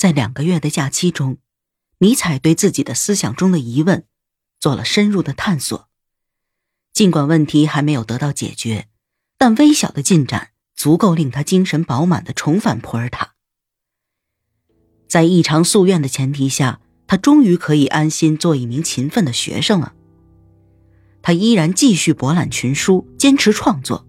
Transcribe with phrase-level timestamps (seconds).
[0.00, 1.36] 在两个月的假期中，
[1.98, 4.06] 尼采对自己的思想中的疑问
[4.58, 5.90] 做了深入的探索。
[6.94, 8.88] 尽管问题还没有得到解决，
[9.36, 13.34] 但微小的进展足够令他精神饱满的重返普尔塔。
[15.06, 19.92] 在异常夙愿的前提下，他终于可以安心做一名勤奋的学生了。
[21.20, 24.06] 他依然继续博览群书，坚持创作，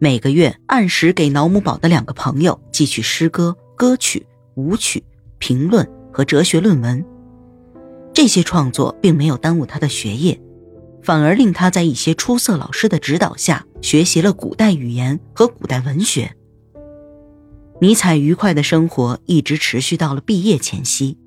[0.00, 4.26] 每个月按时给瑙姆堡的两个朋友寄去诗歌、歌曲。
[4.56, 5.04] 舞曲、
[5.36, 7.04] 评论和哲学论文，
[8.14, 10.40] 这些创作并没有耽误他的学业，
[11.02, 16.34] 反而令他在一些出色老师的指导下学习了古代语言和古代文学。
[17.82, 21.18] 尼采愉快的生活一直持续到了毕业前夕。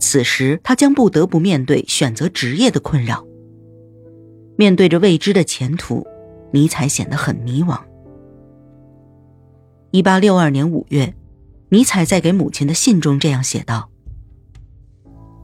[0.00, 3.24] 此时，他将不得不面对选择职业的困扰。
[4.56, 6.04] 面对着未知的前途，
[6.50, 7.78] 尼采显得很迷茫。
[9.92, 11.14] 一八六二年五月。
[11.68, 13.90] 尼采在给母亲的信中这样写道：“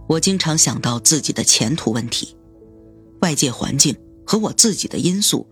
[0.09, 2.37] 我经常想到自己的前途问题，
[3.23, 5.49] 外界环境和我自己的因素，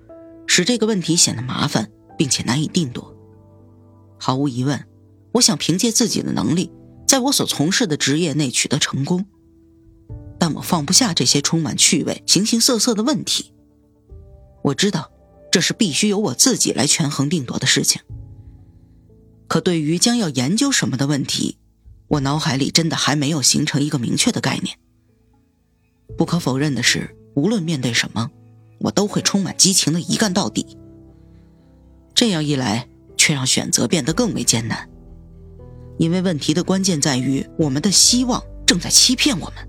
[0.46, 3.12] 使这个问题显得麻烦并且难以定夺。
[4.16, 4.86] 毫无疑问，
[5.32, 6.70] 我想凭借自己的能力，
[7.04, 9.26] 在我所从事的职业内取得成功，
[10.38, 13.52] 但我放不下这些充满趣味、形形色色的问题。
[14.62, 15.10] 我知道，
[15.50, 18.00] 这是必须由我自己来权衡定夺的事情。”
[19.50, 21.56] 可对于将要研究什么的问题，
[22.06, 24.78] 我脑海里真的还没有形成一个明确的概念。
[26.16, 28.30] 不可否认的是，无论面对什么，
[28.78, 30.78] 我都会充满激情的一干到底。
[32.14, 34.88] 这样一来，却让选择变得更为艰难，
[35.98, 39.68] 因为问题的关键在于我们的希望正在欺骗我们，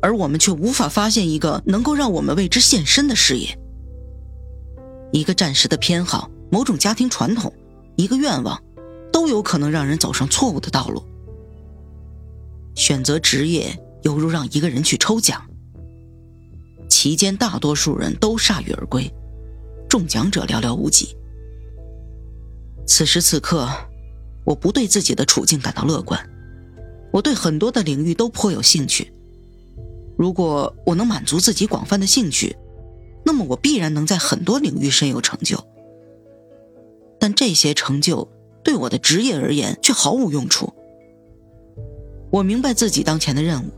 [0.00, 3.58] 而我们却无法发现一个能够让我们为之献身的事业。
[5.10, 7.52] 一个暂时的偏好，某种家庭传统，
[7.96, 8.62] 一个愿望。
[9.18, 11.02] 都有可能让人走上错误的道路。
[12.76, 15.44] 选择职业犹如让一个人去抽奖，
[16.88, 19.12] 期间大多数人都铩羽而归，
[19.88, 21.16] 中奖者寥寥无几。
[22.86, 23.68] 此时此刻，
[24.44, 26.24] 我不对自己的处境感到乐观。
[27.12, 29.12] 我对很多的领域都颇有兴趣。
[30.16, 32.56] 如果我能满足自己广泛的兴趣，
[33.24, 35.58] 那么我必然能在很多领域深有成就。
[37.18, 38.30] 但这些成就。
[38.68, 40.74] 对我的职业而言却毫无用处。
[42.30, 43.72] 我明白自己当前的任务，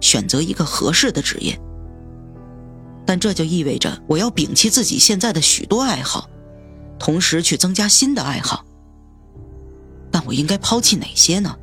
[0.00, 1.56] 选择一个合适的职业。
[3.06, 6.28] 但这就意味着我要摒弃自己现在的许多爱好，
[6.98, 8.64] 同时去增加新的爱好。
[10.10, 11.56] 但我应该抛弃哪些呢？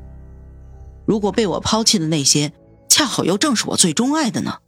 [1.05, 2.53] 如果被我抛弃的那些，
[2.87, 4.59] 恰好又正是我最钟爱的呢？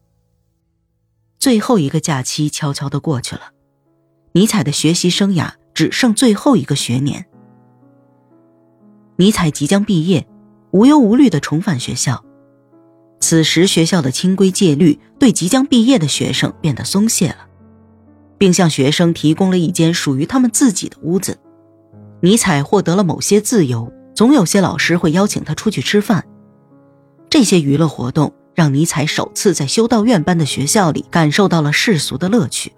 [1.39, 3.53] 最后一个假期悄悄的过去了，
[4.33, 7.27] 尼采的学习生涯只剩最后一个学年。
[9.17, 10.27] 尼采即将毕业，
[10.71, 12.23] 无忧无虑的重返学校。
[13.21, 17.47] 此时，学校的清规戒律对即将毕业的学生变得松懈了，
[18.37, 21.39] 并向学生提供了一间属于他们自己的屋子。
[22.21, 26.25] 尼采获得了某些自由，总有些老师会邀请他出去吃饭。
[27.29, 32.73] 这些娱乐活动让尼采首次在修道院般的学校里感受到了世俗的乐趣。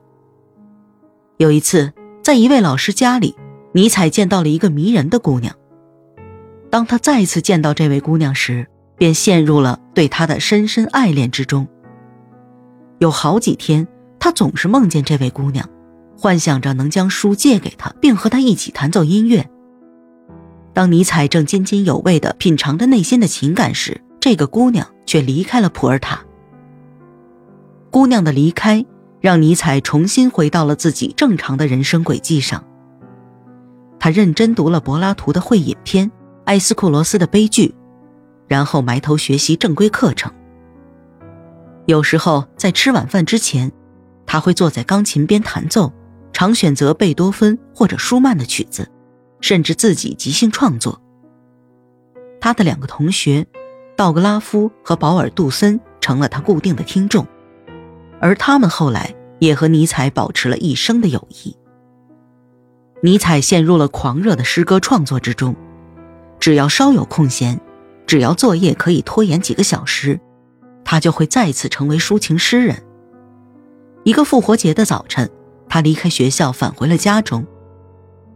[1.37, 1.93] 有一次，
[2.23, 3.35] 在一位老师家里，
[3.73, 5.55] 尼采见到了一个迷人的姑娘。
[6.69, 8.67] 当他再次见到这位姑娘时，
[8.97, 11.67] 便陷入了对她的深深爱恋之中。
[12.99, 13.87] 有好几天，
[14.19, 15.69] 他总是梦见这位姑娘，
[16.17, 19.47] 幻想着能将书借给她，并和她一起弹奏音乐。
[20.73, 26.19] 当尼采正津津有味地品尝着内心的情感时，这个姑娘却离开了普尔塔。
[27.89, 28.85] 姑娘的离开
[29.21, 32.63] 让尼采重新回到了自己正常的人生轨迹上。
[33.99, 36.11] 他认真读了柏拉图的《会饮篇》。
[36.47, 37.75] 埃斯库罗斯的悲剧，
[38.47, 40.31] 然后埋头学习正规课程。
[41.87, 43.69] 有时候在吃晚饭之前，
[44.25, 45.91] 他会坐在钢琴边弹奏，
[46.31, 48.89] 常选择贝多芬或者舒曼的曲子，
[49.41, 51.01] 甚至自己即兴创作。
[52.39, 53.45] 他的两个同学，
[53.97, 57.27] 道格拉夫和保尔·杜森成了他固定的听众，
[58.21, 61.53] 而他们后来也和尼采保持了一生的友谊。
[63.03, 65.53] 尼采陷入了狂热的诗歌创作之中。
[66.47, 67.59] 只要稍有空闲，
[68.05, 70.17] 只要作业可以拖延几个小时，
[70.85, 72.81] 他就会再次成为抒情诗人。
[74.05, 75.29] 一个复活节的早晨，
[75.67, 77.45] 他离开学校返回了家中，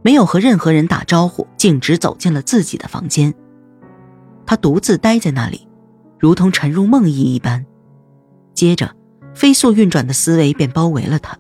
[0.02, 3.34] 没有和任何人打招呼，径直走进了自己的房间。
[4.46, 5.66] 他独自待在那里，
[6.20, 7.66] 如同沉入梦呓一般。
[8.54, 8.94] 接着，
[9.34, 11.38] 飞速运转的思维便包围了他，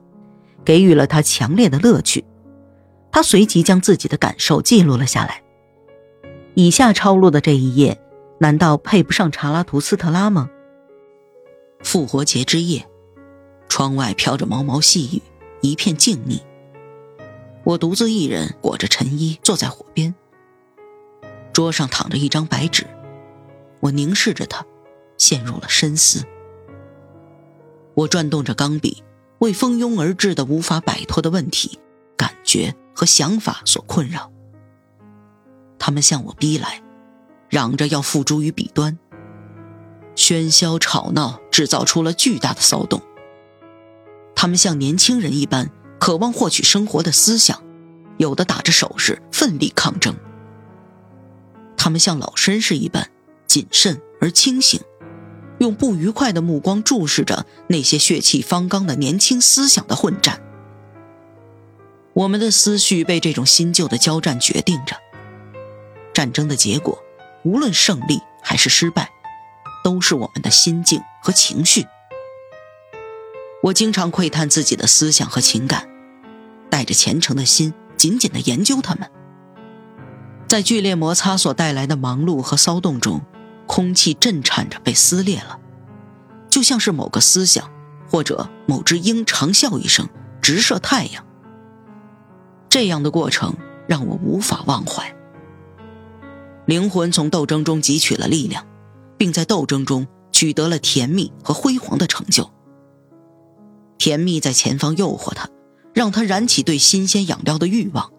[0.63, 2.23] 给予了他强烈的乐趣。
[3.11, 5.43] 他随即将自己的感受记录了下来。
[6.53, 7.99] 以下抄录的这一页，
[8.39, 10.49] 难道配不上查拉图斯特拉吗？
[11.81, 12.85] 复活节之夜，
[13.69, 15.21] 窗外飘着毛毛细雨，
[15.61, 16.41] 一片静谧。
[17.63, 20.13] 我独自一人裹着尘衣坐在火边，
[21.53, 22.85] 桌上躺着一张白纸，
[23.79, 24.65] 我凝视着它，
[25.17, 26.25] 陷入了深思。
[27.93, 29.03] 我转动着钢笔，
[29.39, 31.79] 为蜂拥而至的无法摆脱的问题、
[32.17, 34.30] 感觉和想法所困扰。
[35.81, 36.83] 他们向我逼来，
[37.49, 38.99] 嚷着要付诸于笔端。
[40.15, 43.01] 喧嚣吵闹制造出了巨大的骚动。
[44.35, 45.71] 他们像年轻人一般。
[45.99, 47.61] 渴望获取生活的思想，
[48.17, 50.15] 有的打着手势奋力抗争。
[51.77, 53.11] 他们像老绅士一般
[53.45, 54.81] 谨慎而清醒，
[55.59, 60.41] 用不愉快的目光注视着那些血气方刚的年轻思想的混战。
[62.13, 64.95] 我们的思绪被这种新旧的交战决定着。
[66.13, 67.03] 战争的结果，
[67.43, 69.09] 无论胜利还是失败，
[69.83, 71.85] 都是我们的心境和情绪。
[73.63, 75.87] 我经常窥探自己的思想和情感。
[76.69, 79.11] 带着虔诚的心，紧紧地研究它们。
[80.47, 83.21] 在剧烈摩擦所带来的忙碌和骚动中，
[83.67, 85.59] 空气震颤着被撕裂了，
[86.49, 87.69] 就像是某个思想
[88.09, 90.07] 或者某只鹰长啸一声，
[90.41, 91.25] 直射太阳。
[92.69, 93.55] 这样的过程
[93.85, 95.13] 让我无法忘怀。
[96.71, 98.65] 灵魂从斗争中汲取了力量，
[99.17, 102.49] 并在斗争中取得了甜蜜和辉煌的成就。
[103.97, 105.49] 甜蜜在前方诱惑他。
[105.93, 108.13] 让他燃起对新鲜养料的欲望，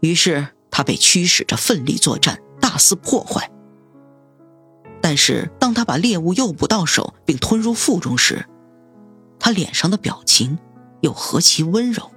[0.00, 3.50] 于是他被驱使着奋力作战，大肆破坏。
[5.00, 8.44] 但是当他把猎物诱捕到手并吞入腹中时，
[9.40, 10.58] 他脸上的表情
[11.00, 12.10] 又何其温柔。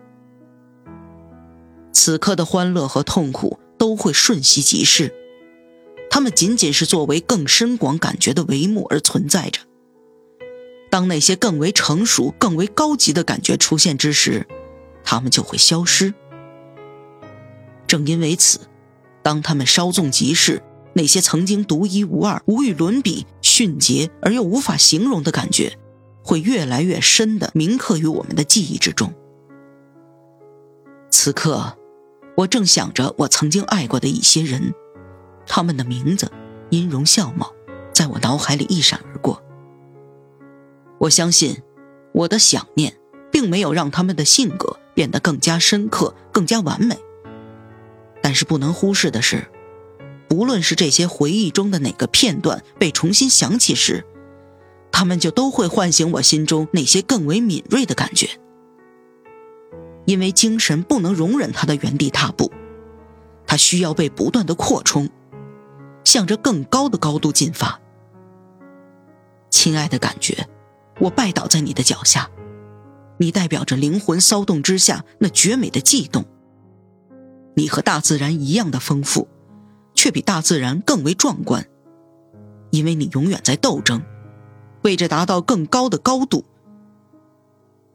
[1.94, 5.12] 此刻的欢乐和痛苦都会瞬息即逝，
[6.07, 9.62] 他们仅仅是作为更深广感觉的帷幕而存在着。
[10.92, 14.45] 当那些更为成熟、更为高级的感觉出现之时，
[15.04, 16.13] 它们就会消失。
[17.88, 18.60] 正因为此，
[19.24, 20.62] 当他们稍纵即逝，
[20.94, 25.75] 那些曾经独一无二、无与伦比、迅捷而又无法形容的感觉，
[26.24, 29.12] 会越来越深地铭刻于我们的记忆之中。
[31.10, 31.80] 此刻，
[32.42, 34.74] 我正想着我曾经爱过的一些人，
[35.46, 36.32] 他们的名字、
[36.72, 37.54] 音容笑貌，
[37.94, 39.44] 在我脑海里一闪而过。
[40.98, 41.62] 我相信，
[42.14, 42.98] 我的想念
[43.32, 46.98] 并没有让他们的性格变得更加深刻、更加完美。
[48.24, 49.48] 但是不能忽视的是，
[50.28, 54.04] 不论是这些回忆中的哪个片段被重新想起时，
[54.92, 58.41] 他们就都会唤醒我心中那些更为敏锐的感觉。
[60.06, 62.51] 因为精神不能容忍他的原地踏步，
[63.45, 65.09] 他需要被不断的扩充，
[66.03, 67.80] 向着更高的高度进发。
[69.50, 70.48] 亲爱的感觉。
[71.00, 72.30] 我拜倒在你的脚下，
[73.18, 76.25] 你代表着灵魂骚动之下那绝美的悸动。
[77.56, 79.27] 你和大自然一样的丰富，
[79.95, 81.65] 却比大自然更为壮观，
[82.69, 84.04] 因为你永远在斗争，
[84.83, 86.45] 为着达到更高的高度。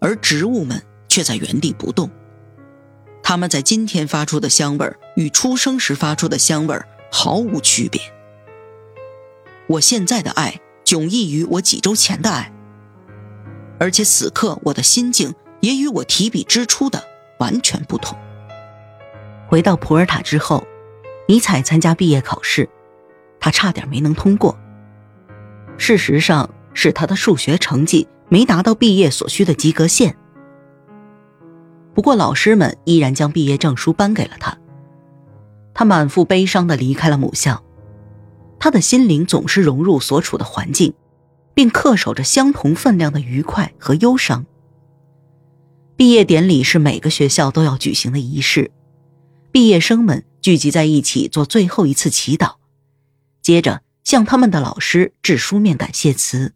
[0.00, 0.82] 而植物们
[1.16, 2.10] 却在原地不动，
[3.22, 6.78] 他们在今天发出的香味与出生时发出的香味
[7.10, 7.98] 毫无区别。
[9.66, 12.52] 我现在的爱迥异于我几周前的爱。
[13.78, 17.02] 而且此刻我的心境也与我提笔之初的
[17.38, 18.18] 完全不同。
[19.48, 20.66] 回到普尔塔之后，
[21.28, 22.68] 尼采参加毕业考试，
[23.40, 24.54] 他差点没能通过。
[25.78, 30.14] 事实上是他的数学成绩没达到毕业所需的及格线。
[31.96, 34.56] 不过老师们依然将毕业证书颁给了他。
[35.74, 37.64] 他满腹悲伤地离开了母校，
[38.60, 40.94] 他的心灵总是融入所处的环境。
[41.56, 44.44] 并恪守着相同分量的愉快和忧伤。
[45.96, 48.70] 毕业典礼是每个学校都要举行的仪式，
[49.50, 52.56] 毕业生们聚集在一起做最后一次祈祷，
[53.40, 56.52] 接着向他们的老师致书面感谢词。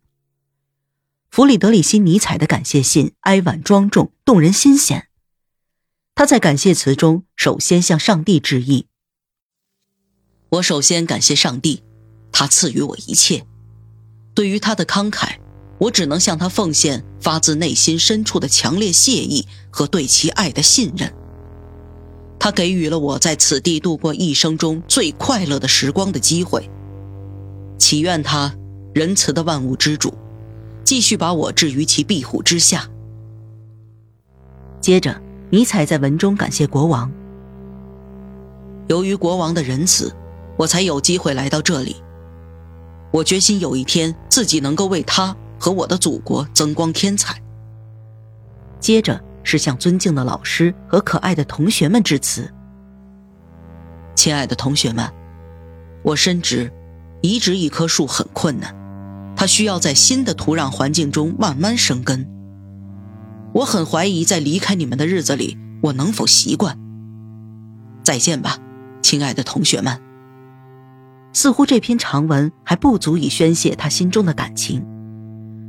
[1.30, 5.08] 弗里德里希·尼采的感谢信哀婉庄重，动人心弦。
[6.20, 8.84] 他在感谢词中首先向上帝致意
[10.52, 11.82] ：“我首先感谢上帝，
[12.30, 13.46] 他赐予我一切。”
[14.36, 15.36] 对于他的慷慨，
[15.78, 21.10] 我只能向他奉献发自内心深处的强烈谢意和对其爱的信任。
[22.38, 26.68] 他给予了我在此地度过一生中最快乐的时光的机会。
[27.78, 28.54] 祈愿他，
[28.92, 30.12] 仁慈的万物之主，
[30.84, 32.90] 继续把我置于其庇护之下。
[34.82, 35.18] 接着，
[35.52, 37.10] 尼采在文中感谢国王：
[38.86, 40.14] 由于国王的仁慈，
[40.56, 41.96] 我才有机会来到这里。
[43.10, 47.42] 我决心有一天自己能够为他和我的祖国增光添彩。
[48.78, 52.48] 接着是向尊敬的老师和可爱的同学们致辞。
[54.14, 55.10] 亲爱的同学们，
[56.04, 56.72] 我深知，
[57.22, 58.72] 移植一棵树很困难，
[59.34, 62.24] 它需要在新的土壤环境中慢慢生根。
[63.52, 66.78] 我很怀疑，在离开你们的日子里，我能否习惯。
[68.02, 68.58] 再见吧，
[69.02, 70.00] 亲爱的同学们。
[71.32, 74.84] 似乎这篇长文还不足以宣泄他心中的感情，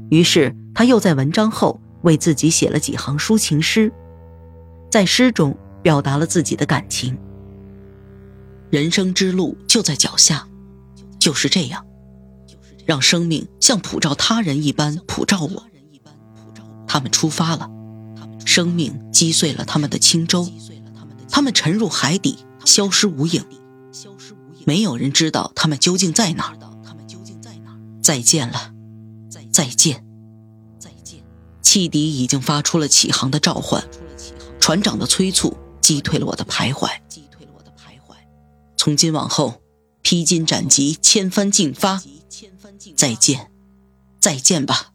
[0.10, 3.92] 于是他又在文章后为自己写了几行抒情诗，
[4.90, 7.18] 在诗中表达了自己的感情。
[8.70, 10.48] 人生之路就在脚下，
[11.20, 11.86] 就是这样，
[12.86, 15.71] 让生命像普照他人一般普照我。
[16.92, 17.72] 他们出发了，
[18.46, 20.46] 生命击碎了他们的轻舟，
[21.30, 23.46] 他们沉入海底，消失无影。
[24.66, 26.58] 没有人知道他们究竟在哪儿。
[28.02, 28.74] 再见了，
[29.30, 30.04] 再见，
[30.78, 31.24] 再见。
[31.62, 33.88] 汽笛已经发出了起航的召唤，
[34.60, 36.90] 船长的催促击退了我的徘徊。
[38.76, 39.62] 从今往后，
[40.02, 42.04] 披荆斩棘，千帆竞发。
[42.98, 43.50] 再见，
[44.20, 44.92] 再见吧，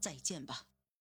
[0.00, 0.63] 再见吧。